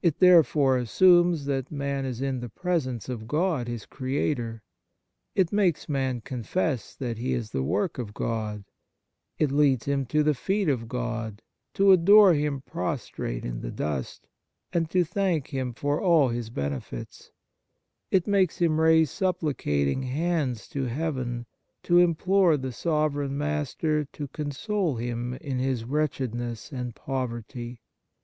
[0.00, 4.62] It therefore assumes that man is in the presence of God, his Creator;
[5.34, 8.62] it makes man confess that he is the work of God;
[9.40, 11.42] it leads him to the feet of God,
[11.74, 14.28] to adore Him pros trate in the dust,
[14.72, 17.32] and to thank Him for all His benefits;
[18.12, 21.44] it makes him raise supplicating hands to Heaven,
[21.82, 27.80] to im plore the sovereign Master to console him in his wretchedness and poverty.